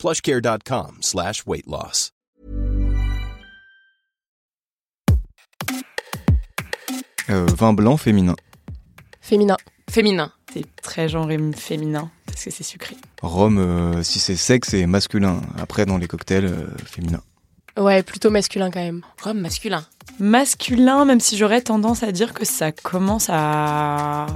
plushcare.com 0.00 0.98
slash 1.02 1.44
weight 1.46 1.66
loss. 1.66 2.12
Euh, 7.28 7.46
vin 7.46 7.74
blanc 7.74 7.96
féminin. 7.96 8.34
Féminin. 9.20 9.56
Féminin. 9.88 10.32
C'est 10.52 10.64
très 10.82 11.08
genré 11.08 11.38
féminin 11.54 12.10
parce 12.26 12.44
que 12.44 12.50
c'est 12.50 12.64
sucré. 12.64 12.96
Rhum, 13.22 13.58
euh, 13.58 14.02
si 14.02 14.18
c'est 14.18 14.34
sec, 14.36 14.64
c'est 14.64 14.86
masculin. 14.86 15.42
Après, 15.58 15.86
dans 15.86 15.98
les 15.98 16.08
cocktails, 16.08 16.46
euh, 16.46 16.66
féminin. 16.84 17.22
Ouais, 17.76 18.02
plutôt 18.02 18.30
masculin 18.30 18.70
quand 18.70 18.80
même. 18.80 19.02
Rhum 19.22 19.38
masculin. 19.38 19.84
Masculin, 20.18 21.04
même 21.04 21.20
si 21.20 21.36
j'aurais 21.36 21.60
tendance 21.60 22.02
à 22.02 22.10
dire 22.10 22.34
que 22.34 22.44
ça 22.44 22.72
commence 22.72 23.28
à, 23.28 24.26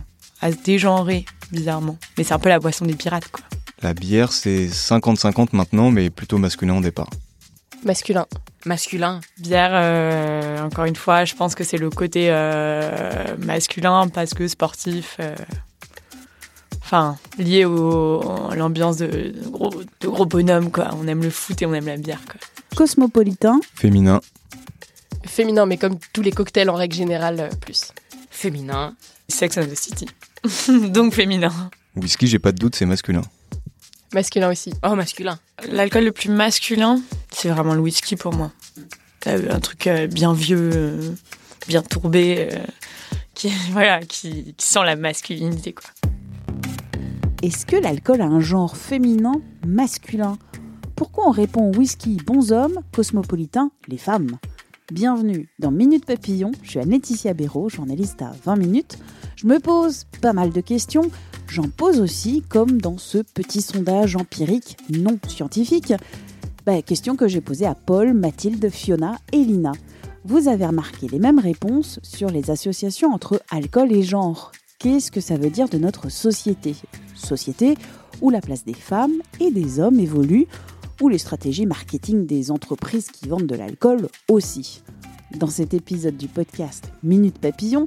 à 0.40 0.52
se 0.52 0.56
dégenrer, 0.62 1.24
bizarrement. 1.50 1.98
Mais 2.16 2.22
c'est 2.22 2.34
un 2.34 2.38
peu 2.38 2.48
la 2.50 2.60
boisson 2.60 2.84
des 2.84 2.94
pirates, 2.94 3.28
quoi. 3.28 3.44
La 3.84 3.92
bière, 3.92 4.32
c'est 4.32 4.66
50-50 4.66 5.48
maintenant, 5.52 5.90
mais 5.90 6.08
plutôt 6.08 6.38
masculin 6.38 6.78
au 6.78 6.80
départ. 6.80 7.10
Masculin. 7.84 8.24
Masculin. 8.64 9.20
Bière, 9.38 9.72
euh, 9.74 10.62
encore 10.64 10.86
une 10.86 10.96
fois, 10.96 11.26
je 11.26 11.34
pense 11.34 11.54
que 11.54 11.64
c'est 11.64 11.76
le 11.76 11.90
côté 11.90 12.28
euh, 12.30 13.36
masculin 13.36 14.08
parce 14.08 14.32
que 14.32 14.48
sportif. 14.48 15.18
euh, 15.20 15.36
Enfin, 16.80 17.18
lié 17.38 17.66
au, 17.66 18.22
à 18.50 18.56
l'ambiance 18.56 18.96
de, 18.96 19.06
de 19.06 19.48
gros, 19.50 19.70
de 20.00 20.08
gros 20.08 20.24
bonhommes, 20.24 20.70
quoi. 20.70 20.88
On 20.98 21.06
aime 21.06 21.22
le 21.22 21.28
foot 21.30 21.60
et 21.60 21.66
on 21.66 21.74
aime 21.74 21.86
la 21.86 21.98
bière, 21.98 22.20
quoi. 22.24 22.40
Cosmopolitain, 22.76 23.60
Féminin. 23.74 24.22
Féminin, 25.26 25.66
mais 25.66 25.76
comme 25.76 25.98
tous 26.14 26.22
les 26.22 26.32
cocktails 26.32 26.70
en 26.70 26.74
règle 26.74 26.94
générale, 26.96 27.40
euh, 27.40 27.48
plus. 27.60 27.92
Féminin. 28.30 28.94
Sex 29.28 29.58
and 29.58 29.66
the 29.66 29.74
City. 29.76 30.06
Donc 30.90 31.12
féminin. 31.12 31.52
Whisky, 31.96 32.26
j'ai 32.26 32.38
pas 32.38 32.52
de 32.52 32.58
doute, 32.58 32.74
c'est 32.76 32.86
masculin. 32.86 33.22
Masculin 34.14 34.48
aussi. 34.48 34.72
Oh, 34.84 34.94
masculin. 34.94 35.40
L'alcool 35.68 36.04
le 36.04 36.12
plus 36.12 36.30
masculin, 36.30 37.02
c'est 37.32 37.48
vraiment 37.48 37.74
le 37.74 37.80
whisky 37.80 38.14
pour 38.14 38.32
moi. 38.32 38.52
Un 39.26 39.58
truc 39.58 39.88
euh, 39.88 40.06
bien 40.06 40.32
vieux, 40.32 40.70
euh, 40.72 41.10
bien 41.66 41.82
tourbé, 41.82 42.48
euh, 42.52 42.58
qui, 43.34 43.48
voilà, 43.72 44.00
qui, 44.02 44.54
qui 44.56 44.66
sent 44.66 44.84
la 44.84 44.94
masculinité, 44.94 45.72
quoi. 45.72 45.90
est-ce 47.42 47.66
que 47.66 47.74
l'alcool 47.74 48.20
a 48.20 48.26
un 48.26 48.38
genre 48.38 48.76
féminin, 48.76 49.34
masculin? 49.66 50.38
Pourquoi 50.94 51.26
on 51.26 51.32
répond 51.32 51.72
whisky, 51.76 52.16
bons 52.24 52.52
hommes, 52.52 52.78
cosmopolitain, 52.92 53.72
les 53.88 53.98
femmes? 53.98 54.38
Bienvenue 54.92 55.48
dans 55.58 55.72
Minute 55.72 56.06
Papillon, 56.06 56.52
je 56.62 56.70
suis 56.70 56.78
Anne-Laetitia 56.78 57.34
Béraud, 57.34 57.68
journaliste 57.68 58.22
à 58.22 58.30
20 58.44 58.56
minutes. 58.56 58.96
Je 59.34 59.48
me 59.48 59.58
pose 59.58 60.04
pas 60.20 60.32
mal 60.32 60.50
de 60.50 60.60
questions, 60.60 61.10
j'en 61.54 61.68
pose 61.68 62.00
aussi, 62.00 62.42
comme 62.48 62.80
dans 62.80 62.98
ce 62.98 63.18
petit 63.18 63.62
sondage 63.62 64.16
empirique 64.16 64.76
non 64.90 65.20
scientifique. 65.28 65.92
Bah, 66.66 66.82
question 66.82 67.14
que 67.14 67.28
j'ai 67.28 67.40
posée 67.40 67.64
à 67.64 67.76
Paul, 67.76 68.12
Mathilde, 68.12 68.68
Fiona 68.70 69.18
et 69.32 69.44
Lina. 69.44 69.70
Vous 70.24 70.48
avez 70.48 70.66
remarqué 70.66 71.06
les 71.06 71.20
mêmes 71.20 71.38
réponses 71.38 72.00
sur 72.02 72.28
les 72.28 72.50
associations 72.50 73.12
entre 73.12 73.40
alcool 73.50 73.92
et 73.92 74.02
genre. 74.02 74.50
Qu'est-ce 74.80 75.12
que 75.12 75.20
ça 75.20 75.36
veut 75.36 75.50
dire 75.50 75.68
de 75.68 75.78
notre 75.78 76.10
société? 76.10 76.74
Société 77.14 77.76
où 78.20 78.30
la 78.30 78.40
place 78.40 78.64
des 78.64 78.74
femmes 78.74 79.22
et 79.38 79.52
des 79.52 79.78
hommes 79.78 80.00
évolue, 80.00 80.48
où 81.00 81.08
les 81.08 81.18
stratégies 81.18 81.66
marketing 81.66 82.26
des 82.26 82.50
entreprises 82.50 83.12
qui 83.12 83.28
vendent 83.28 83.46
de 83.46 83.54
l'alcool 83.54 84.08
aussi. 84.28 84.82
Dans 85.36 85.46
cet 85.46 85.72
épisode 85.72 86.16
du 86.16 86.26
podcast 86.26 86.90
Minute 87.04 87.38
Papillon, 87.38 87.86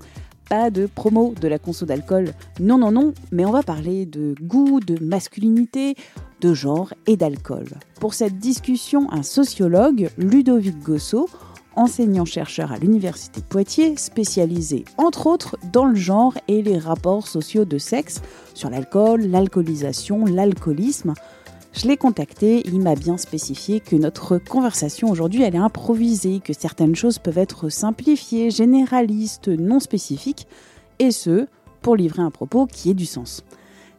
pas 0.49 0.69
de 0.69 0.85
promo 0.85 1.33
de 1.39 1.47
la 1.47 1.59
conso 1.59 1.85
d'alcool, 1.85 2.33
non 2.59 2.77
non 2.77 2.91
non, 2.91 3.13
mais 3.31 3.45
on 3.45 3.51
va 3.51 3.63
parler 3.63 4.05
de 4.05 4.35
goût, 4.41 4.79
de 4.79 5.03
masculinité, 5.03 5.95
de 6.41 6.53
genre 6.53 6.93
et 7.05 7.17
d'alcool. 7.17 7.67
Pour 7.99 8.13
cette 8.13 8.37
discussion, 8.37 9.11
un 9.11 9.23
sociologue, 9.23 10.09
Ludovic 10.17 10.79
Gossot, 10.79 11.29
enseignant-chercheur 11.75 12.71
à 12.71 12.77
l'Université 12.77 13.41
Poitiers, 13.47 13.95
spécialisé 13.97 14.83
entre 14.97 15.27
autres 15.27 15.57
dans 15.71 15.85
le 15.85 15.95
genre 15.95 16.33
et 16.47 16.61
les 16.61 16.77
rapports 16.77 17.27
sociaux 17.27 17.65
de 17.65 17.77
sexe, 17.77 18.21
sur 18.53 18.69
l'alcool, 18.69 19.21
l'alcoolisation, 19.21 20.25
l'alcoolisme. 20.25 21.13
Je 21.77 21.87
l'ai 21.87 21.95
contacté, 21.95 22.63
il 22.65 22.81
m'a 22.81 22.95
bien 22.95 23.17
spécifié 23.17 23.81
que 23.81 23.95
notre 23.95 24.39
conversation 24.39 25.11
aujourd'hui 25.11 25.43
elle 25.43 25.53
est 25.53 25.59
improvisée, 25.59 26.39
que 26.43 26.51
certaines 26.51 26.95
choses 26.95 27.19
peuvent 27.19 27.37
être 27.37 27.69
simplifiées, 27.69 28.49
généralistes, 28.49 29.47
non 29.47 29.79
spécifiques, 29.79 30.47
et 30.97 31.11
ce, 31.11 31.45
pour 31.83 31.95
livrer 31.95 32.23
un 32.23 32.31
propos 32.31 32.65
qui 32.65 32.89
ait 32.89 32.95
du 32.95 33.05
sens. 33.05 33.43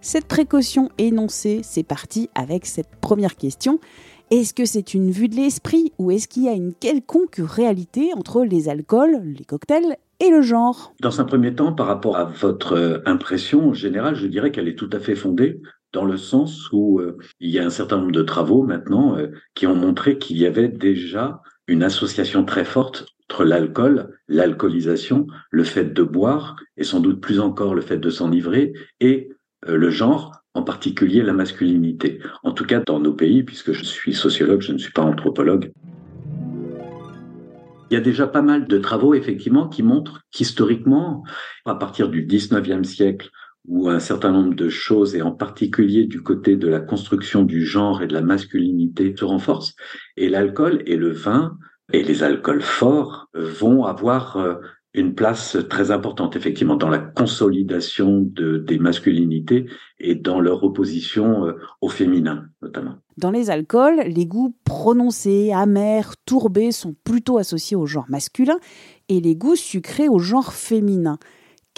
Cette 0.00 0.27
précaution 0.27 0.91
énoncée, 0.99 1.61
c'est 1.62 1.84
parti 1.84 2.28
avec 2.34 2.67
cette 2.67 2.97
première 3.00 3.37
question. 3.37 3.78
Est-ce 4.33 4.55
que 4.55 4.65
c'est 4.65 4.93
une 4.93 5.12
vue 5.12 5.28
de 5.28 5.37
l'esprit 5.37 5.93
ou 5.99 6.11
est-ce 6.11 6.27
qu'il 6.27 6.43
y 6.43 6.49
a 6.49 6.55
une 6.55 6.75
quelconque 6.75 7.38
réalité 7.38 8.11
entre 8.17 8.43
les 8.43 8.69
alcools, 8.69 9.22
les 9.25 9.44
cocktails 9.44 9.97
et 10.19 10.31
le 10.31 10.43
genre? 10.43 10.94
Dans 11.00 11.21
un 11.21 11.25
premier 11.25 11.55
temps, 11.55 11.72
par 11.72 11.87
rapport 11.87 12.17
à 12.17 12.25
votre 12.25 13.05
impression 13.06 13.72
générale, 13.72 14.17
je 14.17 14.27
dirais 14.27 14.50
qu'elle 14.50 14.67
est 14.67 14.77
tout 14.77 14.91
à 14.93 14.99
fait 14.99 15.15
fondée 15.15 15.61
dans 15.98 16.04
le 16.04 16.16
sens 16.16 16.70
où 16.70 17.00
euh, 17.00 17.19
il 17.41 17.50
y 17.50 17.59
a 17.59 17.64
un 17.64 17.70
certain 17.70 17.97
nombre 17.97 18.12
de 18.12 18.22
travaux 18.22 18.62
maintenant 18.62 19.19
euh, 19.19 19.32
qui 19.56 19.66
ont 19.66 19.75
montré 19.75 20.16
qu'il 20.16 20.38
y 20.38 20.47
avait 20.47 20.69
déjà 20.69 21.42
une 21.66 21.82
association 21.82 22.44
très 22.44 22.64
forte 22.64 23.06
entre 23.28 23.44
l'alcool, 23.44 24.16
l'alcoolisation, 24.28 25.26
le 25.50 25.64
fait 25.64 25.92
de 25.92 26.03
boire 26.04 26.54
et 26.76 26.84
sans 26.84 27.00
doute 27.00 27.20
plus 27.20 27.41
encore 27.41 27.75
le 27.75 27.81
fait 27.81 27.97
de 27.98 28.10
s'enivrer 28.10 28.75
et 29.00 29.31
euh, 29.66 29.76
le 29.76 29.91
genre, 29.91 30.41
en 30.54 30.62
particulier 30.62 31.20
la 31.22 31.32
masculinité. 31.32 32.20
En 32.44 32.53
tout 32.53 32.64
cas 32.64 32.81
dans 32.87 33.00
nos 33.00 33.12
pays, 33.12 33.42
puisque 33.42 33.72
je 33.72 33.82
suis 33.82 34.14
sociologue, 34.14 34.60
je 34.60 34.72
ne 34.72 34.78
suis 34.78 34.92
pas 34.92 35.03
anthropologue. 35.03 35.72
Il 37.91 37.94
y 37.94 37.97
a 37.97 38.00
déjà 38.00 38.28
pas 38.28 38.42
mal 38.42 38.69
de 38.69 38.78
travaux, 38.78 39.14
effectivement, 39.14 39.66
qui 39.66 39.82
montrent 39.82 40.20
qu'historiquement, 40.31 41.25
à 41.64 41.75
partir 41.75 42.08
du 42.08 42.25
19e 42.25 42.84
siècle, 42.84 43.31
où 43.69 43.89
un 43.89 44.01
certain 44.01 44.33
nombre 44.33 44.55
de 44.55 44.69
choses, 44.69 45.15
et 45.15 45.23
en 45.23 45.33
particulier 45.33 46.06
du 46.06 46.23
côté 46.23 46.56
de 46.56 46.69
la 46.69 46.81
construction 46.81 47.43
du 47.43 47.65
genre 47.65 48.03
et 48.03 48.06
de 48.06 48.15
la 48.15 48.23
masculinité, 48.23 49.15
se 49.17 49.25
renforcent, 49.25 49.75
et 50.17 50.29
l'alcool 50.29 50.83
et 50.87 50.97
le 50.97 51.12
vin 51.12 51.56
et 51.93 52.03
les 52.03 52.23
alcools 52.23 52.62
forts 52.62 53.29
vont 53.34 53.84
avoir 53.84 54.37
euh, 54.37 54.55
une 54.95 55.15
place 55.15 55.56
très 55.69 55.91
importante, 55.91 56.34
effectivement, 56.34 56.77
dans 56.77 56.89
la 56.89 56.99
consolidation 56.99 58.21
de, 58.21 58.59
des 58.59 58.79
masculinités 58.79 59.67
et 60.00 60.15
dans 60.15 60.41
leur 60.41 60.65
opposition 60.65 61.47
euh, 61.47 61.53
au 61.81 61.89
féminin, 61.89 62.47
notamment. 62.62 62.97
Dans 63.17 63.31
les 63.31 63.50
alcools, 63.50 64.00
les 64.06 64.27
goûts 64.27 64.56
prononcés, 64.65 65.53
amers, 65.53 66.15
tourbés 66.25 66.73
sont 66.73 66.95
plutôt 67.05 67.39
associés 67.39 67.77
au 67.77 67.87
genre 67.87 68.06
masculin 68.09 68.59
et 69.09 69.21
les 69.21 69.37
goûts 69.37 69.56
sucrés 69.56 70.09
au 70.09 70.19
genre 70.19 70.53
féminin. 70.53 71.19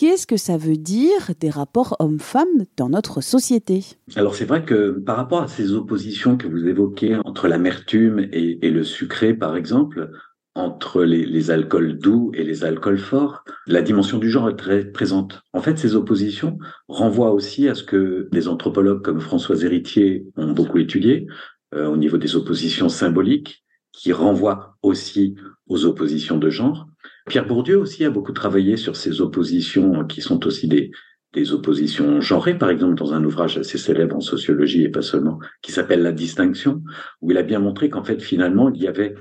Qu'est-ce 0.01 0.27
que 0.27 0.39
ça 0.39 0.57
veut 0.57 0.79
dire 0.79 1.33
des 1.41 1.51
rapports 1.51 1.95
hommes-femmes 1.99 2.65
dans 2.79 2.89
notre 2.89 3.21
société? 3.21 3.85
Alors 4.17 4.35
c'est 4.35 4.47
vrai 4.47 4.65
que 4.65 4.93
par 4.93 5.19
rapport 5.19 5.43
à 5.43 5.47
ces 5.47 5.73
oppositions 5.73 6.39
que 6.39 6.47
vous 6.47 6.67
évoquez 6.67 7.17
entre 7.17 7.49
l'amertume 7.49 8.27
et, 8.33 8.71
le 8.71 8.83
sucré, 8.83 9.35
par 9.35 9.57
exemple, 9.57 10.11
entre 10.55 11.05
les, 11.05 11.27
les, 11.27 11.51
alcools 11.51 11.99
doux 11.99 12.33
et 12.33 12.45
les 12.45 12.65
alcools 12.65 12.97
forts, 12.97 13.45
la 13.67 13.83
dimension 13.83 14.17
du 14.17 14.31
genre 14.31 14.49
est 14.49 14.57
très 14.57 14.87
présente. 14.87 15.43
En 15.53 15.61
fait, 15.61 15.79
ces 15.79 15.95
oppositions 15.95 16.57
renvoient 16.89 17.33
aussi 17.33 17.69
à 17.69 17.75
ce 17.75 17.83
que 17.83 18.27
des 18.33 18.49
anthropologues 18.49 19.03
comme 19.03 19.21
Françoise 19.21 19.67
Héritier 19.67 20.25
ont 20.39 20.53
beaucoup 20.53 20.79
étudié 20.79 21.27
euh, 21.75 21.87
au 21.89 21.99
niveau 21.99 22.17
des 22.17 22.37
oppositions 22.37 22.89
symboliques, 22.89 23.67
qui 23.93 24.15
renvoient 24.15 24.79
aussi 24.83 25.35
aux 25.67 25.85
oppositions 25.85 26.39
de 26.39 26.49
genre. 26.49 26.87
Pierre 27.31 27.47
Bourdieu 27.47 27.79
aussi 27.79 28.05
a 28.05 28.11
beaucoup 28.11 28.33
travaillé 28.33 28.77
sur 28.77 28.97
ces 28.97 29.21
oppositions 29.21 30.05
qui 30.05 30.21
sont 30.21 30.45
aussi 30.49 30.67
des, 30.67 30.91
des 31.33 31.53
oppositions 31.53 32.21
genrées, 32.21 32.59
par 32.59 32.71
exemple 32.71 32.97
dans 32.97 33.15
un 33.15 33.25
ouvrage 33.25 33.57
assez 33.57 33.79
célèbre 33.79 34.17
en 34.17 34.21
sociologie 34.21 34.83
et 34.83 34.89
pas 34.89 35.01
seulement, 35.01 35.39
qui 35.63 35.71
s'appelle 35.71 36.03
La 36.03 36.11
distinction, 36.11 36.83
où 37.21 37.31
il 37.31 37.39
a 37.39 37.45
bien 37.45 37.61
montré 37.61 37.89
qu'en 37.89 38.03
fait 38.03 38.21
finalement 38.21 38.69
il 38.69 38.83
y 38.83 38.89
avait 38.89 39.15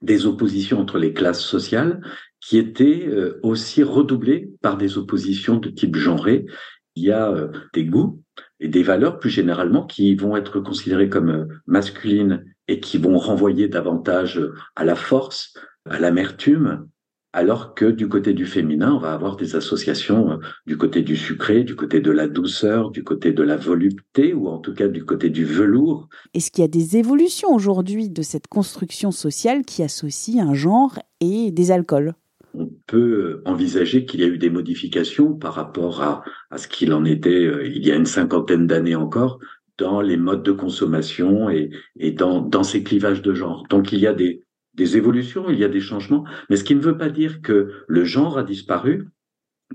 des 0.00 0.24
oppositions 0.24 0.80
entre 0.80 0.96
les 0.96 1.12
classes 1.12 1.44
sociales 1.44 2.00
qui 2.40 2.56
étaient 2.56 3.06
euh, 3.08 3.40
aussi 3.42 3.82
redoublées 3.82 4.50
par 4.62 4.78
des 4.78 4.96
oppositions 4.96 5.58
de 5.58 5.68
type 5.68 5.96
genré. 5.96 6.46
Il 6.94 7.04
y 7.04 7.12
a 7.12 7.30
euh, 7.30 7.48
des 7.74 7.84
goûts 7.84 8.22
et 8.58 8.68
des 8.68 8.82
valeurs 8.82 9.18
plus 9.18 9.30
généralement 9.30 9.84
qui 9.84 10.14
vont 10.14 10.34
être 10.34 10.60
considérées 10.60 11.10
comme 11.10 11.28
euh, 11.28 11.44
masculines 11.66 12.42
et 12.68 12.80
qui 12.80 12.96
vont 12.96 13.18
renvoyer 13.18 13.68
davantage 13.68 14.40
à 14.76 14.86
la 14.86 14.94
force, 14.94 15.54
à 15.84 15.98
l'amertume, 16.00 16.88
alors 17.34 17.74
que 17.74 17.86
du 17.86 18.08
côté 18.08 18.32
du 18.32 18.46
féminin, 18.46 18.94
on 18.94 18.98
va 18.98 19.12
avoir 19.12 19.36
des 19.36 19.56
associations 19.56 20.30
euh, 20.30 20.36
du 20.66 20.78
côté 20.78 21.02
du 21.02 21.16
sucré, 21.16 21.64
du 21.64 21.74
côté 21.74 22.00
de 22.00 22.12
la 22.12 22.28
douceur, 22.28 22.92
du 22.92 23.02
côté 23.02 23.32
de 23.32 23.42
la 23.42 23.56
volupté, 23.56 24.32
ou 24.32 24.46
en 24.46 24.58
tout 24.58 24.72
cas 24.72 24.86
du 24.86 25.04
côté 25.04 25.30
du 25.30 25.44
velours. 25.44 26.08
Est-ce 26.32 26.52
qu'il 26.52 26.62
y 26.62 26.64
a 26.64 26.68
des 26.68 26.96
évolutions 26.96 27.52
aujourd'hui 27.52 28.08
de 28.08 28.22
cette 28.22 28.46
construction 28.46 29.10
sociale 29.10 29.64
qui 29.64 29.82
associe 29.82 30.38
un 30.38 30.54
genre 30.54 30.96
et 31.20 31.50
des 31.50 31.72
alcools? 31.72 32.14
On 32.56 32.70
peut 32.86 33.42
envisager 33.46 34.04
qu'il 34.04 34.20
y 34.20 34.24
a 34.24 34.28
eu 34.28 34.38
des 34.38 34.50
modifications 34.50 35.34
par 35.34 35.54
rapport 35.54 36.02
à, 36.02 36.22
ce 36.56 36.68
qu'il 36.68 36.92
en 36.92 37.04
était 37.04 37.46
euh, 37.46 37.66
il 37.66 37.84
y 37.84 37.90
a 37.90 37.96
une 37.96 38.06
cinquantaine 38.06 38.68
d'années 38.68 38.94
encore 38.94 39.40
dans 39.76 40.00
les 40.00 40.16
modes 40.16 40.44
de 40.44 40.52
consommation 40.52 41.50
et, 41.50 42.12
dans, 42.12 42.40
dans 42.40 42.62
ces 42.62 42.84
clivages 42.84 43.22
de 43.22 43.34
genre. 43.34 43.64
Donc 43.70 43.90
il 43.90 43.98
y 43.98 44.06
a 44.06 44.12
des, 44.12 44.43
des 44.74 44.96
évolutions, 44.96 45.50
il 45.50 45.58
y 45.58 45.64
a 45.64 45.68
des 45.68 45.80
changements, 45.80 46.24
mais 46.48 46.56
ce 46.56 46.64
qui 46.64 46.74
ne 46.74 46.80
veut 46.80 46.98
pas 46.98 47.08
dire 47.08 47.42
que 47.42 47.70
le 47.86 48.04
genre 48.04 48.38
a 48.38 48.42
disparu, 48.42 49.08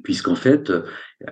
puisqu'en 0.03 0.35
fait, 0.35 0.71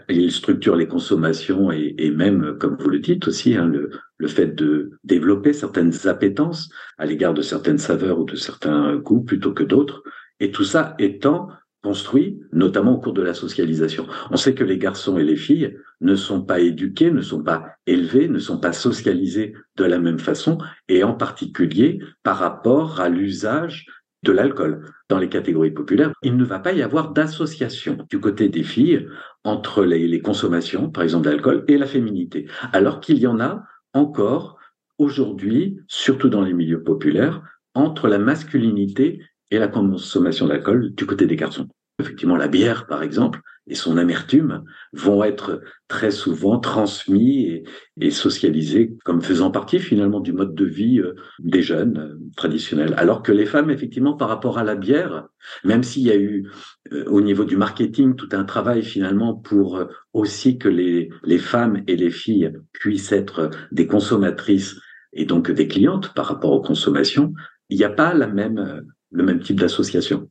il 0.09 0.31
structure 0.31 0.75
les 0.75 0.87
consommations 0.87 1.71
et, 1.71 2.11
même, 2.11 2.57
comme 2.59 2.75
vous 2.79 2.89
le 2.89 2.99
dites 2.99 3.27
aussi, 3.27 3.55
hein, 3.55 3.67
le, 3.67 3.91
le, 4.17 4.27
fait 4.27 4.47
de 4.55 4.91
développer 5.03 5.53
certaines 5.53 6.07
appétences 6.07 6.69
à 6.97 7.05
l'égard 7.05 7.33
de 7.33 7.41
certaines 7.41 7.77
saveurs 7.77 8.19
ou 8.19 8.25
de 8.25 8.35
certains 8.35 8.95
goûts 8.97 9.21
plutôt 9.21 9.53
que 9.53 9.63
d'autres, 9.63 10.03
et 10.39 10.51
tout 10.51 10.63
ça 10.63 10.95
étant 10.99 11.49
construit, 11.83 12.39
notamment 12.51 12.95
au 12.95 12.99
cours 12.99 13.13
de 13.13 13.21
la 13.21 13.33
socialisation. 13.33 14.07
On 14.31 14.37
sait 14.37 14.55
que 14.55 14.63
les 14.63 14.77
garçons 14.77 15.17
et 15.17 15.23
les 15.23 15.35
filles 15.35 15.77
ne 16.01 16.15
sont 16.15 16.41
pas 16.41 16.59
éduqués, 16.59 17.11
ne 17.11 17.21
sont 17.21 17.43
pas 17.43 17.75
élevés, 17.85 18.27
ne 18.27 18.39
sont 18.39 18.59
pas 18.59 18.73
socialisés 18.73 19.53
de 19.75 19.85
la 19.85 19.99
même 19.99 20.19
façon, 20.19 20.57
et 20.89 21.03
en 21.03 21.13
particulier 21.13 21.99
par 22.23 22.37
rapport 22.37 22.99
à 22.99 23.09
l'usage 23.09 23.85
de 24.23 24.31
l'alcool. 24.31 24.85
Dans 25.09 25.19
les 25.19 25.29
catégories 25.29 25.71
populaires, 25.71 26.11
il 26.23 26.35
ne 26.35 26.43
va 26.43 26.59
pas 26.59 26.73
y 26.73 26.81
avoir 26.81 27.13
d'association 27.13 28.05
du 28.09 28.19
côté 28.19 28.49
des 28.49 28.63
filles 28.63 29.07
entre 29.43 29.85
les, 29.85 30.19
consommations, 30.21 30.89
par 30.89 31.03
exemple 31.03 31.25
d'alcool, 31.25 31.63
et 31.67 31.77
la 31.77 31.85
féminité, 31.85 32.47
alors 32.73 32.99
qu'il 32.99 33.19
y 33.19 33.27
en 33.27 33.39
a 33.39 33.63
encore 33.93 34.57
aujourd'hui, 34.97 35.79
surtout 35.87 36.29
dans 36.29 36.41
les 36.41 36.53
milieux 36.53 36.83
populaires, 36.83 37.41
entre 37.73 38.07
la 38.07 38.17
masculinité 38.17 39.21
et 39.51 39.59
la 39.59 39.67
consommation 39.67 40.47
d'alcool 40.47 40.93
du 40.93 41.05
côté 41.05 41.25
des 41.25 41.35
garçons. 41.35 41.67
Effectivement, 41.99 42.37
la 42.37 42.47
bière, 42.47 42.85
par 42.85 43.01
exemple, 43.01 43.41
et 43.67 43.75
son 43.75 43.97
amertume 43.97 44.63
vont 44.93 45.23
être 45.23 45.61
très 45.87 46.11
souvent 46.11 46.59
transmis 46.59 47.63
et, 47.99 48.11
socialisés 48.11 48.95
comme 49.03 49.21
faisant 49.21 49.51
partie 49.51 49.79
finalement 49.79 50.19
du 50.19 50.31
mode 50.31 50.55
de 50.55 50.65
vie 50.65 50.99
euh, 50.99 51.15
des 51.39 51.61
jeunes 51.61 51.97
euh, 51.97 52.31
traditionnels. 52.35 52.93
Alors 52.97 53.23
que 53.23 53.31
les 53.31 53.45
femmes, 53.45 53.69
effectivement, 53.69 54.13
par 54.13 54.29
rapport 54.29 54.57
à 54.57 54.63
la 54.63 54.75
bière, 54.75 55.27
même 55.63 55.83
s'il 55.83 56.03
y 56.03 56.11
a 56.11 56.15
eu 56.15 56.47
euh, 56.93 57.03
au 57.07 57.19
niveau 57.21 57.43
du 57.43 57.57
marketing 57.57 58.15
tout 58.15 58.29
un 58.31 58.45
travail 58.45 58.83
finalement 58.83 59.33
pour 59.33 59.83
aussi 60.13 60.57
que 60.57 60.69
les, 60.69 61.09
les 61.23 61.39
femmes 61.39 61.83
et 61.87 61.95
les 61.95 62.11
filles 62.11 62.53
puissent 62.73 63.11
être 63.11 63.49
des 63.71 63.87
consommatrices 63.87 64.79
et 65.13 65.25
donc 65.25 65.51
des 65.51 65.67
clientes 65.67 66.13
par 66.13 66.27
rapport 66.27 66.51
aux 66.51 66.61
consommations, 66.61 67.33
il 67.69 67.77
n'y 67.77 67.83
a 67.83 67.89
pas 67.89 68.13
la 68.13 68.27
même 68.27 68.85
le 69.17 69.23
même 69.23 69.39
type 69.39 69.59
d'association. 69.59 70.29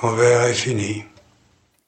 Ton 0.00 0.14
verre 0.14 0.44
est 0.44 0.54
fini. 0.54 1.02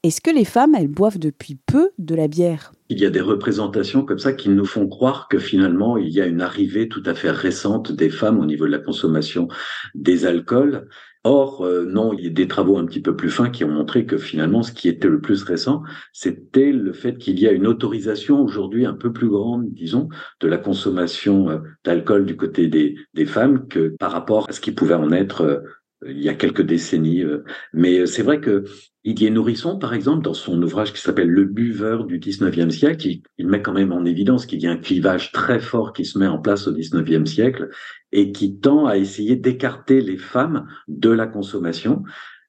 Est-ce 0.02 0.20
que 0.20 0.30
les 0.30 0.44
femmes, 0.44 0.74
elles 0.74 0.88
boivent 0.88 1.18
depuis 1.18 1.56
peu 1.66 1.90
de 1.98 2.14
la 2.14 2.28
bière? 2.28 2.72
Il 2.88 2.98
y 2.98 3.06
a 3.06 3.10
des 3.10 3.20
représentations 3.20 4.04
comme 4.04 4.18
ça 4.18 4.32
qui 4.32 4.48
nous 4.48 4.64
font 4.64 4.88
croire 4.88 5.28
que 5.28 5.38
finalement, 5.38 5.96
il 5.96 6.08
y 6.08 6.20
a 6.20 6.26
une 6.26 6.40
arrivée 6.40 6.88
tout 6.88 7.02
à 7.06 7.14
fait 7.14 7.30
récente 7.30 7.92
des 7.92 8.10
femmes 8.10 8.40
au 8.40 8.46
niveau 8.46 8.66
de 8.66 8.72
la 8.72 8.78
consommation 8.78 9.48
des 9.94 10.26
alcools. 10.26 10.88
Or, 11.24 11.66
euh, 11.66 11.84
non, 11.84 12.12
il 12.14 12.24
y 12.24 12.26
a 12.28 12.30
des 12.30 12.46
travaux 12.48 12.78
un 12.78 12.86
petit 12.86 13.02
peu 13.02 13.16
plus 13.16 13.28
fins 13.28 13.50
qui 13.50 13.64
ont 13.64 13.70
montré 13.70 14.06
que 14.06 14.18
finalement, 14.18 14.62
ce 14.62 14.72
qui 14.72 14.88
était 14.88 15.08
le 15.08 15.20
plus 15.20 15.42
récent, 15.42 15.82
c'était 16.12 16.72
le 16.72 16.92
fait 16.92 17.18
qu'il 17.18 17.38
y 17.40 17.46
a 17.48 17.52
une 17.52 17.66
autorisation 17.66 18.40
aujourd'hui 18.40 18.86
un 18.86 18.94
peu 18.94 19.12
plus 19.12 19.28
grande, 19.28 19.68
disons, 19.72 20.08
de 20.40 20.48
la 20.48 20.58
consommation 20.58 21.50
euh, 21.50 21.58
d'alcool 21.84 22.24
du 22.24 22.36
côté 22.36 22.68
des, 22.68 22.94
des 23.14 23.26
femmes 23.26 23.66
que 23.68 23.94
par 23.98 24.12
rapport 24.12 24.48
à 24.48 24.52
ce 24.52 24.60
qui 24.60 24.72
pouvait 24.72 24.94
en 24.94 25.10
être 25.12 25.42
euh, 25.42 25.58
il 26.06 26.22
y 26.22 26.28
a 26.28 26.34
quelques 26.34 26.62
décennies. 26.62 27.22
Euh, 27.22 27.44
mais 27.72 27.98
euh, 27.98 28.06
c'est 28.06 28.22
vrai 28.22 28.40
que 28.40 28.64
Didier 29.04 29.30
Nourisson, 29.30 29.78
par 29.78 29.94
exemple, 29.94 30.22
dans 30.22 30.34
son 30.34 30.62
ouvrage 30.62 30.92
qui 30.92 31.00
s'appelle 31.00 31.28
Le 31.28 31.44
buveur 31.44 32.04
du 32.04 32.18
19e 32.18 32.70
siècle, 32.70 33.06
il, 33.06 33.22
il, 33.38 33.46
met 33.48 33.62
quand 33.62 33.72
même 33.72 33.92
en 33.92 34.04
évidence 34.04 34.46
qu'il 34.46 34.60
y 34.60 34.66
a 34.66 34.70
un 34.70 34.76
clivage 34.76 35.32
très 35.32 35.60
fort 35.60 35.92
qui 35.92 36.04
se 36.04 36.18
met 36.18 36.26
en 36.26 36.38
place 36.38 36.68
au 36.68 36.72
19e 36.72 37.26
siècle 37.26 37.70
et 38.12 38.32
qui 38.32 38.58
tend 38.58 38.86
à 38.86 38.96
essayer 38.96 39.36
d'écarter 39.36 40.00
les 40.00 40.18
femmes 40.18 40.66
de 40.88 41.10
la 41.10 41.26
consommation, 41.26 42.02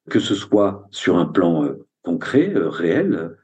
que 0.09 0.19
ce 0.19 0.35
soit 0.35 0.87
sur 0.91 1.17
un 1.17 1.25
plan 1.25 1.65
euh, 1.65 1.87
concret, 2.03 2.53
réel, 2.55 3.35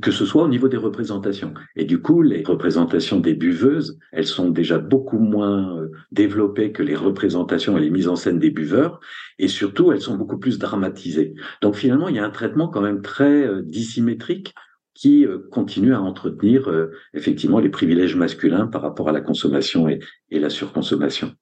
que 0.00 0.12
ce 0.12 0.24
soit 0.24 0.44
au 0.44 0.48
niveau 0.48 0.68
des 0.68 0.76
représentations. 0.76 1.52
Et 1.74 1.84
du 1.84 2.00
coup, 2.00 2.22
les 2.22 2.44
représentations 2.44 3.18
des 3.18 3.34
buveuses, 3.34 3.98
elles 4.12 4.26
sont 4.26 4.48
déjà 4.48 4.78
beaucoup 4.78 5.18
moins 5.18 5.76
euh, 5.76 5.90
développées 6.12 6.70
que 6.70 6.82
les 6.82 6.94
représentations 6.94 7.76
et 7.76 7.80
les 7.80 7.90
mises 7.90 8.06
en 8.06 8.14
scène 8.14 8.38
des 8.38 8.50
buveurs, 8.50 9.00
et 9.38 9.48
surtout, 9.48 9.90
elles 9.90 10.00
sont 10.00 10.16
beaucoup 10.16 10.38
plus 10.38 10.58
dramatisées. 10.58 11.34
Donc 11.60 11.74
finalement, 11.74 12.08
il 12.08 12.16
y 12.16 12.18
a 12.20 12.24
un 12.24 12.30
traitement 12.30 12.68
quand 12.68 12.82
même 12.82 13.02
très 13.02 13.46
euh, 13.46 13.62
dissymétrique 13.62 14.54
qui 14.94 15.26
euh, 15.26 15.38
continue 15.50 15.94
à 15.94 16.00
entretenir 16.00 16.70
effectivement 17.14 17.58
les 17.58 17.68
privilèges 17.68 18.16
masculins 18.16 18.66
par 18.66 18.82
rapport 18.82 19.08
à 19.08 19.12
la 19.12 19.20
consommation 19.20 19.88
et, 19.88 19.98
et 20.30 20.38
la 20.38 20.50
surconsommation. 20.50 21.32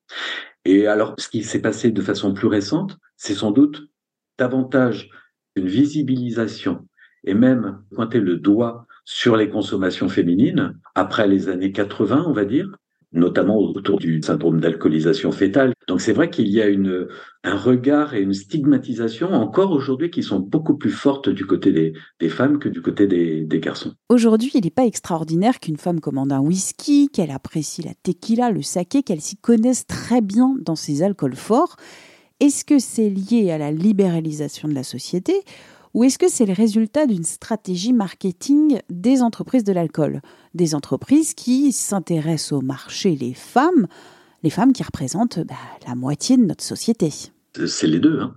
Et 0.64 0.86
alors, 0.86 1.14
ce 1.18 1.28
qui 1.28 1.42
s'est 1.42 1.60
passé 1.60 1.90
de 1.90 2.02
façon 2.02 2.32
plus 2.32 2.48
récente, 2.48 2.96
c'est 3.16 3.34
sans 3.34 3.50
doute 3.50 3.88
davantage 4.38 5.10
une 5.56 5.66
visibilisation 5.66 6.87
et 7.24 7.34
même 7.34 7.78
pointer 7.94 8.20
le 8.20 8.36
doigt 8.36 8.86
sur 9.04 9.36
les 9.36 9.48
consommations 9.48 10.08
féminines 10.08 10.78
après 10.94 11.26
les 11.26 11.48
années 11.48 11.72
80, 11.72 12.24
on 12.26 12.32
va 12.32 12.44
dire, 12.44 12.70
notamment 13.12 13.58
autour 13.58 13.98
du 13.98 14.20
syndrome 14.22 14.60
d'alcoolisation 14.60 15.32
fétale. 15.32 15.72
Donc 15.86 16.00
c'est 16.00 16.12
vrai 16.12 16.28
qu'il 16.28 16.48
y 16.48 16.60
a 16.60 16.66
une, 16.66 17.08
un 17.42 17.56
regard 17.56 18.14
et 18.14 18.20
une 18.20 18.34
stigmatisation 18.34 19.32
encore 19.32 19.70
aujourd'hui 19.70 20.10
qui 20.10 20.22
sont 20.22 20.40
beaucoup 20.40 20.76
plus 20.76 20.90
fortes 20.90 21.28
du 21.28 21.46
côté 21.46 21.72
des, 21.72 22.28
femmes 22.28 22.58
que 22.58 22.68
du 22.68 22.82
côté 22.82 23.06
des, 23.06 23.42
des 23.42 23.60
garçons. 23.60 23.94
Aujourd'hui, 24.10 24.50
il 24.54 24.64
n'est 24.64 24.70
pas 24.70 24.84
extraordinaire 24.84 25.58
qu'une 25.60 25.78
femme 25.78 26.00
commande 26.00 26.32
un 26.32 26.40
whisky, 26.40 27.08
qu'elle 27.08 27.30
apprécie 27.30 27.82
la 27.82 27.94
tequila, 28.02 28.50
le 28.50 28.62
saké, 28.62 29.02
qu'elle 29.02 29.22
s'y 29.22 29.36
connaisse 29.36 29.86
très 29.86 30.20
bien 30.20 30.54
dans 30.60 30.76
ces 30.76 31.02
alcools 31.02 31.36
forts. 31.36 31.76
Est-ce 32.40 32.64
que 32.64 32.78
c'est 32.78 33.08
lié 33.08 33.50
à 33.50 33.58
la 33.58 33.72
libéralisation 33.72 34.68
de 34.68 34.74
la 34.74 34.84
société 34.84 35.32
ou 35.94 36.04
est-ce 36.04 36.18
que 36.18 36.28
c'est 36.28 36.46
le 36.46 36.52
résultat 36.52 37.06
d'une 37.06 37.24
stratégie 37.24 37.92
marketing 37.92 38.80
des 38.90 39.22
entreprises 39.22 39.64
de 39.64 39.72
l'alcool? 39.72 40.20
Des 40.54 40.74
entreprises 40.74 41.34
qui 41.34 41.72
s'intéressent 41.72 42.52
au 42.52 42.60
marché 42.60 43.16
les 43.16 43.34
femmes, 43.34 43.86
les 44.42 44.50
femmes 44.50 44.72
qui 44.72 44.82
représentent 44.82 45.40
bah, 45.40 45.54
la 45.86 45.94
moitié 45.94 46.36
de 46.36 46.44
notre 46.44 46.64
société 46.64 47.10
c'est 47.66 47.88
les 47.88 47.98
deux. 47.98 48.20
Hein. 48.20 48.36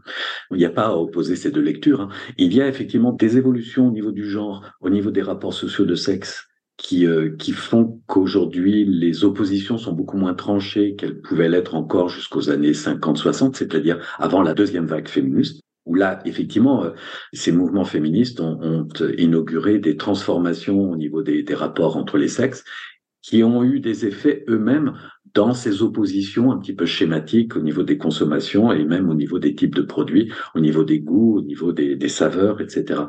Il 0.49 0.57
n'y 0.57 0.65
a 0.65 0.71
pas 0.71 0.87
à 0.87 0.95
opposer 0.95 1.35
ces 1.35 1.51
deux 1.51 1.61
lectures. 1.61 2.01
Hein. 2.01 2.09
Il 2.39 2.55
y 2.55 2.61
a 2.61 2.67
effectivement 2.67 3.11
des 3.11 3.37
évolutions 3.37 3.89
au 3.89 3.91
niveau 3.91 4.11
du 4.11 4.27
genre, 4.27 4.63
au 4.79 4.89
niveau 4.89 5.11
des 5.11 5.21
rapports 5.21 5.53
sociaux 5.53 5.85
de 5.85 5.93
sexe, 5.93 6.47
qui, 6.77 7.05
euh, 7.05 7.35
qui 7.37 7.51
font 7.51 8.01
qu'aujourd'hui, 8.07 8.85
les 8.85 9.23
oppositions 9.23 9.77
sont 9.77 9.93
beaucoup 9.93 10.17
moins 10.17 10.33
tranchées 10.33 10.95
qu'elles 10.95 11.21
pouvaient 11.21 11.49
l'être 11.49 11.75
encore 11.75 12.09
jusqu'aux 12.09 12.49
années 12.49 12.71
50-60, 12.71 13.55
c'est-à-dire 13.55 13.99
avant 14.17 14.41
la 14.41 14.55
deuxième 14.55 14.87
vague 14.87 15.07
féministe 15.07 15.61
où 15.85 15.95
là, 15.95 16.19
effectivement, 16.25 16.83
euh, 16.83 16.91
ces 17.33 17.51
mouvements 17.51 17.85
féministes 17.85 18.39
ont, 18.39 18.87
inauguré 19.17 19.79
des 19.79 19.97
transformations 19.97 20.91
au 20.91 20.95
niveau 20.95 21.21
des, 21.23 21.45
rapports 21.53 21.97
entre 21.97 22.17
les 22.17 22.27
sexes 22.27 22.63
qui 23.21 23.43
ont 23.43 23.63
eu 23.63 23.79
des 23.79 24.05
effets 24.05 24.43
eux-mêmes 24.47 24.93
dans 25.33 25.53
ces 25.53 25.81
oppositions 25.81 26.51
un 26.51 26.57
petit 26.57 26.73
peu 26.73 26.85
schématiques 26.85 27.55
au 27.55 27.61
niveau 27.61 27.83
des 27.83 27.97
consommations 27.97 28.71
et 28.71 28.83
même 28.83 29.09
au 29.09 29.13
niveau 29.13 29.39
des 29.39 29.55
types 29.55 29.75
de 29.75 29.83
produits, 29.83 30.31
au 30.55 30.59
niveau 30.59 30.83
des 30.83 30.99
goûts, 30.99 31.37
au 31.37 31.41
niveau 31.41 31.71
des, 31.71 32.09
saveurs, 32.09 32.61
etc. 32.61 33.01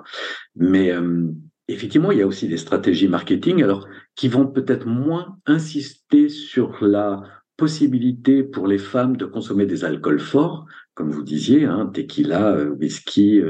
Mais 0.54 0.92
euh, 0.92 1.26
effectivement, 1.68 2.12
il 2.12 2.18
y 2.18 2.22
a 2.22 2.26
aussi 2.26 2.46
des 2.46 2.58
stratégies 2.58 3.08
marketing, 3.08 3.62
alors 3.62 3.88
qui 4.14 4.28
vont 4.28 4.46
peut-être 4.46 4.86
moins 4.86 5.38
insister 5.46 6.28
sur 6.28 6.84
la 6.84 7.22
possibilité 7.56 8.42
pour 8.42 8.66
les 8.66 8.78
femmes 8.78 9.16
de 9.16 9.24
consommer 9.24 9.66
des 9.66 9.84
alcools 9.84 10.20
forts, 10.20 10.66
comme 10.94 11.10
vous 11.10 11.22
disiez, 11.22 11.64
hein, 11.64 11.90
tequila, 11.92 12.64
whisky, 12.78 13.40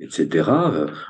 etc. 0.00 0.50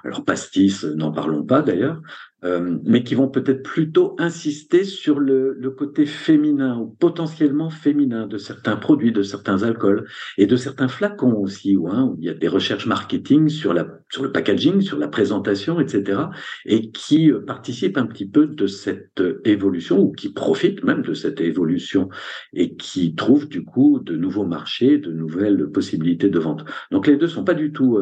Alors 0.04 0.24
pastis, 0.24 0.84
n'en 0.84 1.12
parlons 1.12 1.44
pas 1.44 1.62
d'ailleurs. 1.62 2.00
Euh, 2.44 2.78
mais 2.84 3.02
qui 3.02 3.16
vont 3.16 3.26
peut-être 3.26 3.64
plutôt 3.64 4.14
insister 4.20 4.84
sur 4.84 5.18
le, 5.18 5.54
le, 5.58 5.70
côté 5.72 6.06
féminin 6.06 6.78
ou 6.78 6.86
potentiellement 6.86 7.68
féminin 7.68 8.28
de 8.28 8.38
certains 8.38 8.76
produits, 8.76 9.10
de 9.10 9.24
certains 9.24 9.64
alcools 9.64 10.06
et 10.36 10.46
de 10.46 10.54
certains 10.54 10.86
flacons 10.86 11.34
aussi, 11.34 11.76
où, 11.76 11.88
hein, 11.88 12.04
où 12.04 12.16
il 12.20 12.26
y 12.26 12.28
a 12.28 12.34
des 12.34 12.46
recherches 12.46 12.86
marketing 12.86 13.48
sur, 13.48 13.74
la, 13.74 13.88
sur 14.08 14.22
le 14.22 14.30
packaging, 14.30 14.82
sur 14.82 14.98
la 14.98 15.08
présentation, 15.08 15.80
etc., 15.80 16.20
et 16.64 16.92
qui 16.92 17.32
euh, 17.32 17.40
participent 17.40 17.98
un 17.98 18.06
petit 18.06 18.28
peu 18.28 18.46
de 18.46 18.68
cette 18.68 19.20
euh, 19.20 19.40
évolution 19.44 19.98
ou 19.98 20.12
qui 20.12 20.32
profitent 20.32 20.84
même 20.84 21.02
de 21.02 21.14
cette 21.14 21.40
évolution 21.40 22.08
et 22.52 22.76
qui 22.76 23.16
trouvent 23.16 23.48
du 23.48 23.64
coup 23.64 23.98
de 23.98 24.16
nouveaux 24.16 24.46
marchés, 24.46 24.98
de 24.98 25.10
nouvelles 25.10 25.66
de 25.80 26.38
vente. 26.38 26.64
Donc 26.90 27.06
les 27.06 27.16
deux 27.16 27.28
sont 27.28 27.44
pas 27.44 27.54
du 27.54 27.72
tout 27.72 27.98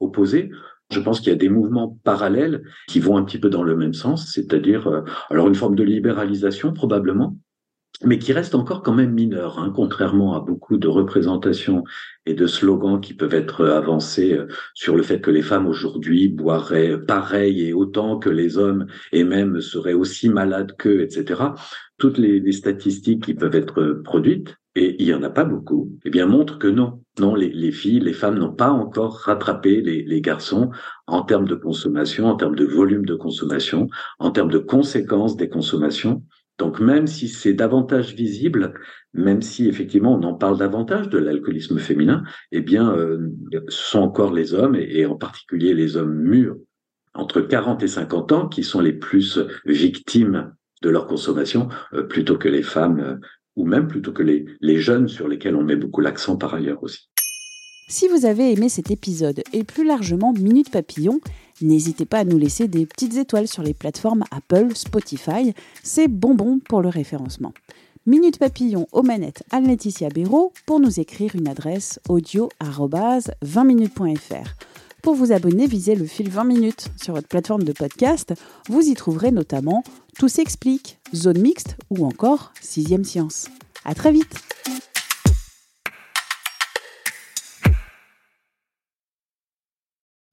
opposés. 0.00 0.50
Je 0.90 0.98
pense 0.98 1.20
qu'il 1.20 1.28
y 1.28 1.32
a 1.32 1.38
des 1.38 1.48
mouvements 1.48 1.98
parallèles 2.02 2.62
qui 2.88 2.98
vont 2.98 3.16
un 3.16 3.22
petit 3.22 3.38
peu 3.38 3.48
dans 3.48 3.62
le 3.62 3.76
même 3.76 3.94
sens, 3.94 4.32
c'est-à-dire 4.32 4.88
euh, 4.88 5.02
alors 5.30 5.46
une 5.46 5.54
forme 5.54 5.76
de 5.76 5.84
libéralisation 5.84 6.72
probablement, 6.72 7.36
mais 8.04 8.18
qui 8.18 8.32
reste 8.32 8.54
encore 8.54 8.82
quand 8.82 8.94
même 8.94 9.12
mineur, 9.12 9.58
hein, 9.58 9.72
contrairement 9.74 10.34
à 10.34 10.40
beaucoup 10.40 10.78
de 10.78 10.88
représentations 10.88 11.84
et 12.24 12.34
de 12.34 12.46
slogans 12.46 13.00
qui 13.00 13.14
peuvent 13.14 13.34
être 13.34 13.66
avancés 13.66 14.34
euh, 14.34 14.46
sur 14.74 14.96
le 14.96 15.02
fait 15.02 15.20
que 15.20 15.30
les 15.30 15.42
femmes 15.42 15.66
aujourd'hui 15.66 16.28
boiraient 16.28 16.98
pareil 16.98 17.66
et 17.66 17.72
autant 17.72 18.18
que 18.18 18.30
les 18.30 18.56
hommes 18.56 18.86
et 19.12 19.24
même 19.24 19.60
seraient 19.60 19.94
aussi 19.94 20.28
malades 20.28 20.74
qu'eux, 20.78 21.02
etc. 21.02 21.42
Toutes 21.98 22.18
les, 22.18 22.40
statistiques 22.52 23.24
qui 23.24 23.34
peuvent 23.34 23.54
être 23.54 24.00
produites 24.02 24.56
et 24.74 24.96
il 25.02 25.08
y 25.08 25.14
en 25.14 25.22
a 25.22 25.30
pas 25.30 25.44
beaucoup, 25.44 25.98
eh 26.04 26.10
bien 26.10 26.26
montre 26.26 26.58
que 26.58 26.68
non, 26.68 27.02
non, 27.18 27.34
les, 27.34 27.50
les 27.50 27.72
filles, 27.72 28.00
les 28.00 28.12
femmes 28.12 28.38
n'ont 28.38 28.52
pas 28.52 28.70
encore 28.70 29.16
rattrapé 29.18 29.80
les, 29.80 30.20
garçons 30.20 30.70
en 31.06 31.22
termes 31.22 31.48
de 31.48 31.54
consommation, 31.54 32.26
en 32.26 32.36
termes 32.36 32.54
de 32.54 32.64
volume 32.64 33.04
de 33.04 33.14
consommation, 33.14 33.88
en 34.18 34.30
termes 34.30 34.50
de 34.50 34.58
conséquences 34.58 35.36
des 35.36 35.48
consommations. 35.48 36.22
Donc 36.60 36.78
même 36.78 37.06
si 37.06 37.26
c'est 37.26 37.54
davantage 37.54 38.14
visible, 38.14 38.74
même 39.14 39.40
si 39.40 39.66
effectivement 39.66 40.14
on 40.14 40.22
en 40.24 40.34
parle 40.34 40.58
davantage 40.58 41.08
de 41.08 41.16
l'alcoolisme 41.16 41.78
féminin, 41.78 42.22
eh 42.52 42.60
bien 42.60 42.94
euh, 42.94 43.30
ce 43.68 43.82
sont 43.92 44.00
encore 44.00 44.30
les 44.30 44.52
hommes 44.52 44.76
et, 44.76 45.06
en 45.06 45.16
particulier 45.16 45.72
les 45.72 45.96
hommes 45.96 46.14
mûrs 46.14 46.58
entre 47.14 47.40
40 47.40 47.82
et 47.82 47.88
50 47.88 48.32
ans 48.32 48.46
qui 48.46 48.62
sont 48.62 48.82
les 48.82 48.92
plus 48.92 49.40
victimes 49.64 50.52
de 50.82 50.90
leur 50.90 51.06
consommation 51.06 51.70
euh, 51.94 52.02
plutôt 52.02 52.36
que 52.36 52.48
les 52.48 52.62
femmes 52.62 53.00
euh, 53.00 53.16
ou 53.56 53.64
même 53.64 53.88
plutôt 53.88 54.12
que 54.12 54.22
les 54.22 54.76
jeunes 54.80 55.08
sur 55.08 55.28
lesquels 55.28 55.56
on 55.56 55.64
met 55.64 55.76
beaucoup 55.76 56.02
l'accent 56.02 56.36
par 56.36 56.52
ailleurs 56.52 56.82
aussi. 56.82 57.08
Si 57.90 58.06
vous 58.06 58.24
avez 58.24 58.52
aimé 58.52 58.68
cet 58.68 58.92
épisode 58.92 59.42
et 59.52 59.64
plus 59.64 59.84
largement 59.84 60.32
Minute 60.32 60.70
Papillon, 60.70 61.18
n'hésitez 61.62 62.04
pas 62.04 62.18
à 62.20 62.24
nous 62.24 62.38
laisser 62.38 62.68
des 62.68 62.86
petites 62.86 63.16
étoiles 63.16 63.48
sur 63.48 63.62
les 63.62 63.74
plateformes 63.74 64.24
Apple, 64.30 64.74
Spotify, 64.74 65.54
c'est 65.82 66.08
bonbon 66.08 66.60
pour 66.68 66.82
le 66.82 66.88
référencement. 66.88 67.52
Minute 68.06 68.38
Papillon 68.38 68.86
aux 68.92 69.02
manettes 69.02 69.44
à 69.50 69.60
Laetitia 69.60 70.08
Béraud 70.08 70.52
pour 70.66 70.80
nous 70.80 71.00
écrire 71.00 71.36
une 71.36 71.48
adresse 71.48 72.00
audio 72.08 72.48
20minutes.fr. 72.62 74.56
Pour 75.02 75.14
vous 75.14 75.32
abonner, 75.32 75.66
visez 75.66 75.94
le 75.94 76.06
fil 76.06 76.28
20 76.28 76.44
minutes 76.44 76.88
sur 77.02 77.14
votre 77.14 77.28
plateforme 77.28 77.62
de 77.62 77.72
podcast. 77.72 78.34
Vous 78.68 78.82
y 78.82 78.94
trouverez 78.94 79.30
notamment 79.30 79.82
Tout 80.18 80.28
s'explique, 80.28 80.98
Zone 81.14 81.40
mixte 81.40 81.76
ou 81.90 82.04
encore 82.04 82.52
Sixième 82.60 83.04
science. 83.04 83.48
À 83.84 83.94
très 83.94 84.12
vite 84.12 84.34